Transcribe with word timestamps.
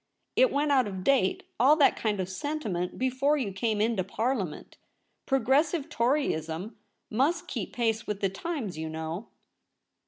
It 0.35 0.49
went 0.51 0.71
out 0.71 0.87
of 0.87 1.03
date, 1.03 1.43
all 1.59 1.75
that 1.75 1.95
kind 1.95 2.19
of 2.19 2.27
sentiment, 2.27 2.97
before 2.97 3.37
you 3.37 3.51
came 3.51 3.79
into 3.79 4.03
Parliament. 4.03 4.79
Progres 5.27 5.65
sive 5.67 5.89
Toryism 5.89 6.75
must 7.11 7.47
keep 7.47 7.73
pace 7.73 8.07
with 8.07 8.19
the 8.19 8.29
times, 8.29 8.79
you 8.79 8.89
know.' 8.89 9.27